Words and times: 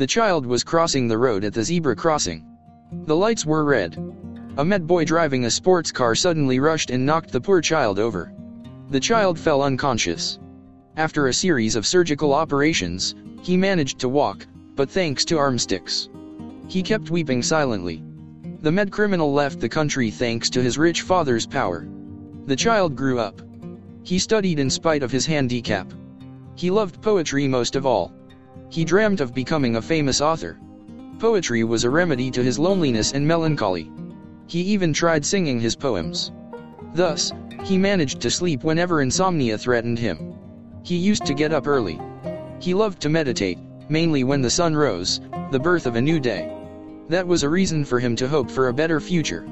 The 0.00 0.06
child 0.06 0.46
was 0.46 0.64
crossing 0.64 1.08
the 1.08 1.18
road 1.18 1.44
at 1.44 1.52
the 1.52 1.62
zebra 1.62 1.94
crossing. 1.94 2.46
The 3.04 3.14
lights 3.14 3.44
were 3.44 3.66
red. 3.66 4.02
A 4.56 4.64
med 4.64 4.86
boy 4.86 5.04
driving 5.04 5.44
a 5.44 5.50
sports 5.50 5.92
car 5.92 6.14
suddenly 6.14 6.58
rushed 6.58 6.88
and 6.88 7.04
knocked 7.04 7.32
the 7.32 7.40
poor 7.42 7.60
child 7.60 7.98
over. 7.98 8.32
The 8.88 8.98
child 8.98 9.38
fell 9.38 9.60
unconscious. 9.60 10.38
After 10.96 11.26
a 11.26 11.34
series 11.34 11.76
of 11.76 11.86
surgical 11.86 12.32
operations, 12.32 13.14
he 13.42 13.58
managed 13.58 13.98
to 13.98 14.08
walk, 14.08 14.46
but 14.74 14.88
thanks 14.88 15.22
to 15.26 15.34
armsticks. 15.34 16.08
He 16.66 16.82
kept 16.82 17.10
weeping 17.10 17.42
silently. 17.42 18.02
The 18.62 18.72
med 18.72 18.90
criminal 18.90 19.34
left 19.34 19.60
the 19.60 19.68
country 19.68 20.10
thanks 20.10 20.48
to 20.48 20.62
his 20.62 20.78
rich 20.78 21.02
father's 21.02 21.46
power. 21.46 21.86
The 22.46 22.56
child 22.56 22.96
grew 22.96 23.18
up. 23.18 23.42
He 24.02 24.18
studied 24.18 24.60
in 24.60 24.70
spite 24.70 25.02
of 25.02 25.12
his 25.12 25.26
handicap. 25.26 25.92
He 26.54 26.70
loved 26.70 27.02
poetry 27.02 27.46
most 27.46 27.76
of 27.76 27.84
all. 27.84 28.14
He 28.68 28.84
dreamt 28.84 29.20
of 29.20 29.34
becoming 29.34 29.76
a 29.76 29.82
famous 29.82 30.20
author. 30.20 30.58
Poetry 31.18 31.64
was 31.64 31.84
a 31.84 31.90
remedy 31.90 32.30
to 32.30 32.42
his 32.42 32.58
loneliness 32.58 33.12
and 33.12 33.26
melancholy. 33.26 33.90
He 34.46 34.60
even 34.62 34.92
tried 34.92 35.24
singing 35.24 35.60
his 35.60 35.76
poems. 35.76 36.32
Thus, 36.94 37.32
he 37.64 37.78
managed 37.78 38.20
to 38.20 38.30
sleep 38.30 38.64
whenever 38.64 39.02
insomnia 39.02 39.58
threatened 39.58 39.98
him. 39.98 40.34
He 40.82 40.96
used 40.96 41.26
to 41.26 41.34
get 41.34 41.52
up 41.52 41.66
early. 41.66 42.00
He 42.58 42.74
loved 42.74 43.00
to 43.02 43.08
meditate, 43.08 43.58
mainly 43.88 44.24
when 44.24 44.40
the 44.40 44.50
sun 44.50 44.74
rose, 44.74 45.20
the 45.50 45.58
birth 45.58 45.86
of 45.86 45.96
a 45.96 46.00
new 46.00 46.18
day. 46.18 46.50
That 47.08 47.26
was 47.26 47.42
a 47.42 47.48
reason 47.48 47.84
for 47.84 47.98
him 47.98 48.16
to 48.16 48.28
hope 48.28 48.50
for 48.50 48.68
a 48.68 48.74
better 48.74 49.00
future. 49.00 49.46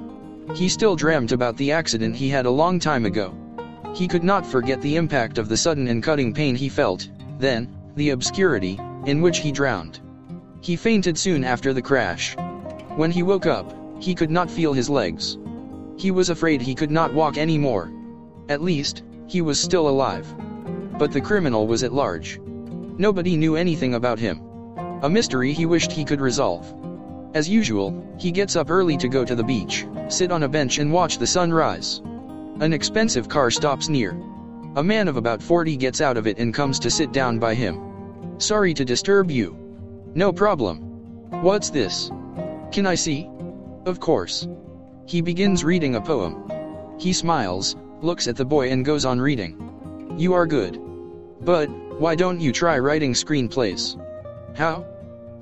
He 0.55 0.69
still 0.69 0.97
dreamt 0.97 1.33
about 1.33 1.57
the 1.57 1.73
accident 1.73 2.17
he 2.17 2.29
had 2.29 2.47
a 2.47 2.51
long 2.51 2.79
time 2.79 3.05
ago. 3.05 3.35
He 3.95 4.09
could 4.09 4.25
not 4.25 4.47
forget 4.47 4.81
the 4.81 4.97
impact 4.97 5.39
of 5.39 5.49
the 5.49 5.57
sudden 5.57 5.89
and 5.89 6.03
cutting 6.03 6.33
pain 6.33 6.55
he 6.55 6.69
felt, 6.69 7.09
then, 7.39 7.69
the 7.99 8.11
obscurity, 8.11 8.81
in 9.07 9.21
which 9.21 9.39
he 9.39 9.53
drowned. 9.53 10.01
He 10.61 10.77
fainted 10.77 11.19
soon 11.19 11.45
after 11.45 11.73
the 11.73 11.83
crash. 11.83 12.37
When 12.97 13.11
he 13.11 13.23
woke 13.23 13.47
up, 13.47 13.75
he 14.01 14.15
could 14.15 14.31
not 14.31 14.51
feel 14.51 14.73
his 14.73 14.89
legs. 14.89 15.37
He 15.97 16.11
was 16.11 16.31
afraid 16.31 16.63
he 16.63 16.75
could 16.75 16.91
not 16.91 17.13
walk 17.13 17.37
anymore. 17.37 17.93
At 18.49 18.63
least, 18.63 19.03
he 19.27 19.41
was 19.41 19.61
still 19.61 19.89
alive. 19.89 20.27
But 20.99 21.13
the 21.13 21.21
criminal 21.21 21.67
was 21.67 21.83
at 21.83 21.93
large. 21.93 22.41
Nobody 22.99 23.37
knew 23.37 23.57
anything 23.57 23.95
about 23.95 24.19
him. 24.19 24.41
A 25.03 25.11
mystery 25.11 25.53
he 25.53 25.67
wished 25.67 25.93
he 25.93 26.05
could 26.05 26.21
resolve. 26.21 26.73
As 27.35 27.49
usual, 27.49 28.05
he 28.19 28.31
gets 28.31 28.57
up 28.57 28.71
early 28.71 28.97
to 28.97 29.09
go 29.09 29.25
to 29.25 29.35
the 29.35 29.45
beach, 29.45 29.87
sit 30.09 30.33
on 30.33 30.45
a 30.45 30.49
bench 30.49 30.79
and 30.79 30.93
watch 30.93 31.19
the 31.19 31.27
sun 31.27 31.53
rise. 31.53 32.01
An 32.61 32.73
expensive 32.73 33.29
car 33.29 33.51
stops 33.51 33.89
near. 33.89 34.17
A 34.77 34.83
man 34.83 35.09
of 35.09 35.17
about 35.17 35.43
40 35.43 35.77
gets 35.77 36.01
out 36.01 36.17
of 36.17 36.27
it 36.27 36.39
and 36.39 36.55
comes 36.55 36.79
to 36.81 36.91
sit 36.91 37.13
down 37.13 37.39
by 37.39 37.55
him. 37.55 37.88
Sorry 38.39 38.73
to 38.75 38.85
disturb 38.85 39.33
you. 39.33 39.57
No 40.15 40.33
problem. 40.33 40.79
What's 41.43 41.71
this? 41.71 42.11
Can 42.71 42.87
I 42.87 42.95
see? 42.95 43.29
Of 43.85 43.99
course. 43.99 44.47
He 45.07 45.21
begins 45.21 45.65
reading 45.65 45.97
a 45.97 46.01
poem. 46.01 46.49
He 46.99 47.13
smiles, 47.13 47.75
looks 48.01 48.29
at 48.29 48.37
the 48.37 48.45
boy 48.45 48.71
and 48.71 48.85
goes 48.85 49.05
on 49.05 49.21
reading. 49.21 50.15
You 50.17 50.35
are 50.35 50.47
good. 50.47 50.81
But, 51.41 51.69
why 51.99 52.15
don't 52.15 52.41
you 52.41 52.53
try 52.53 52.79
writing 52.79 53.13
screenplays? 53.13 53.99
How? 54.57 54.87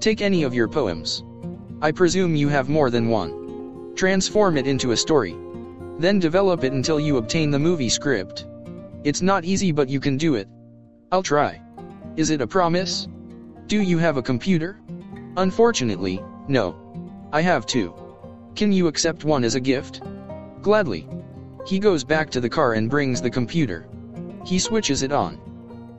Take 0.00 0.22
any 0.22 0.42
of 0.42 0.55
your 0.55 0.69
poems. 0.69 1.22
I 1.83 1.92
presume 1.92 2.34
you 2.34 2.48
have 2.48 2.70
more 2.70 2.89
than 2.89 3.11
one. 3.11 3.92
Transform 3.94 4.56
it 4.56 4.67
into 4.67 4.92
a 4.92 4.97
story. 4.97 5.36
Then 5.98 6.19
develop 6.19 6.64
it 6.64 6.72
until 6.72 6.98
you 6.98 7.19
obtain 7.19 7.50
the 7.50 7.58
movie 7.58 7.91
script. 7.91 8.47
It's 9.05 9.20
not 9.20 9.44
easy 9.44 9.70
but 9.70 9.91
you 9.91 10.00
can 10.00 10.17
do 10.17 10.34
it. 10.34 10.48
I'll 11.12 11.22
try. 11.22 11.61
Is 12.17 12.31
it 12.31 12.41
a 12.41 12.47
promise? 12.47 13.09
Do 13.67 13.83
you 13.83 13.98
have 13.98 14.17
a 14.17 14.22
computer? 14.22 14.81
Unfortunately, 15.36 16.23
no. 16.48 16.75
I 17.31 17.42
have 17.42 17.67
two. 17.67 17.92
Can 18.55 18.73
you 18.73 18.86
accept 18.86 19.25
one 19.25 19.45
as 19.45 19.55
a 19.55 19.61
gift? 19.61 20.00
Gladly. 20.62 21.06
He 21.67 21.78
goes 21.78 22.05
back 22.05 22.31
to 22.31 22.41
the 22.41 22.48
car 22.48 22.73
and 22.73 22.89
brings 22.89 23.20
the 23.20 23.29
computer. 23.29 23.86
He 24.46 24.58
switches 24.58 25.02
it 25.02 25.13
on. 25.13 25.39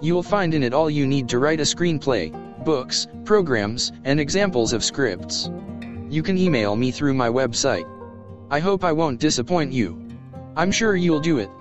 You'll 0.02 0.24
find 0.24 0.56
in 0.56 0.64
it 0.64 0.74
all 0.74 0.90
you 0.90 1.06
need 1.06 1.30
to 1.30 1.38
write 1.38 1.60
a 1.60 1.64
screenplay, 1.64 2.34
books, 2.66 3.08
programs, 3.24 3.92
and 4.04 4.20
examples 4.20 4.74
of 4.74 4.84
scripts. 4.84 5.52
You 6.10 6.24
can 6.24 6.38
email 6.40 6.76
me 6.76 6.90
through 6.90 7.14
my 7.14 7.30
website. 7.30 7.88
I 8.50 8.60
hope 8.60 8.84
I 8.84 8.92
won't 8.92 9.20
disappoint 9.20 9.72
you. 9.72 10.02
I'm 10.56 10.72
sure 10.72 10.96
you'll 10.96 11.20
do 11.20 11.38
it. 11.38 11.52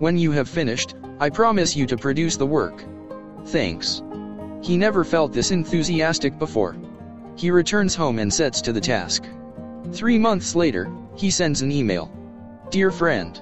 When 0.00 0.18
you 0.18 0.32
have 0.32 0.48
finished, 0.48 0.96
I 1.20 1.30
promise 1.30 1.76
you 1.76 1.86
to 1.86 1.96
produce 1.96 2.36
the 2.36 2.46
work. 2.46 2.82
Thanks. 3.46 4.02
He 4.62 4.76
never 4.76 5.04
felt 5.04 5.32
this 5.32 5.50
enthusiastic 5.50 6.38
before. 6.38 6.76
He 7.36 7.50
returns 7.50 7.94
home 7.94 8.18
and 8.18 8.32
sets 8.32 8.60
to 8.62 8.72
the 8.72 8.80
task. 8.80 9.24
Three 9.92 10.18
months 10.18 10.54
later, 10.54 10.90
he 11.16 11.30
sends 11.30 11.62
an 11.62 11.72
email. 11.72 12.10
Dear 12.70 12.90
friend. 12.90 13.40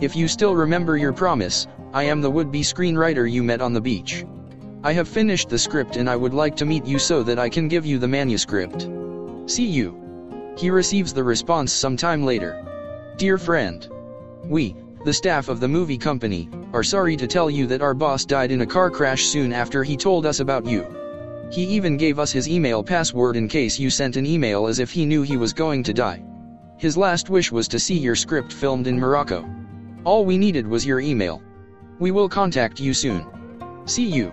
If 0.00 0.16
you 0.16 0.28
still 0.28 0.54
remember 0.54 0.96
your 0.96 1.12
promise, 1.12 1.66
I 1.92 2.04
am 2.04 2.20
the 2.20 2.30
would-be 2.30 2.62
screenwriter 2.62 3.30
you 3.30 3.42
met 3.42 3.60
on 3.60 3.72
the 3.72 3.80
beach. 3.80 4.24
I 4.84 4.92
have 4.92 5.08
finished 5.08 5.48
the 5.48 5.58
script 5.58 5.96
and 5.96 6.08
I 6.08 6.16
would 6.16 6.34
like 6.34 6.56
to 6.56 6.64
meet 6.64 6.84
you 6.84 6.98
so 6.98 7.22
that 7.22 7.38
I 7.38 7.48
can 7.48 7.68
give 7.68 7.86
you 7.86 7.98
the 7.98 8.08
manuscript. 8.08 8.88
See 9.46 9.66
you. 9.66 9.98
He 10.56 10.70
receives 10.70 11.12
the 11.12 11.24
response 11.24 11.72
some 11.72 11.96
time 11.96 12.24
later. 12.24 12.64
Dear 13.16 13.38
friend. 13.38 13.88
We, 14.44 14.74
the 15.04 15.12
staff 15.12 15.48
of 15.48 15.60
the 15.60 15.68
movie 15.68 15.98
company, 15.98 16.48
are 16.72 16.82
sorry 16.82 17.16
to 17.16 17.26
tell 17.26 17.50
you 17.50 17.66
that 17.66 17.82
our 17.82 17.94
boss 17.94 18.24
died 18.24 18.52
in 18.52 18.60
a 18.60 18.66
car 18.66 18.90
crash 18.90 19.24
soon 19.24 19.52
after 19.52 19.82
he 19.82 19.96
told 19.96 20.26
us 20.26 20.40
about 20.40 20.64
you. 20.64 20.86
He 21.50 21.64
even 21.64 21.96
gave 21.96 22.18
us 22.18 22.32
his 22.32 22.48
email 22.48 22.82
password 22.82 23.36
in 23.36 23.48
case 23.48 23.78
you 23.78 23.90
sent 23.90 24.16
an 24.16 24.26
email 24.26 24.66
as 24.66 24.78
if 24.78 24.90
he 24.90 25.04
knew 25.04 25.22
he 25.22 25.36
was 25.36 25.52
going 25.52 25.82
to 25.82 25.92
die. 25.92 26.22
His 26.78 26.96
last 26.96 27.30
wish 27.30 27.52
was 27.52 27.68
to 27.68 27.78
see 27.78 27.98
your 27.98 28.16
script 28.16 28.52
filmed 28.52 28.86
in 28.86 28.98
Morocco. 28.98 29.48
All 30.04 30.24
we 30.24 30.38
needed 30.38 30.66
was 30.66 30.86
your 30.86 31.00
email. 31.00 31.42
We 31.98 32.10
will 32.10 32.28
contact 32.28 32.80
you 32.80 32.94
soon. 32.94 33.26
See 33.84 34.06
you. 34.06 34.32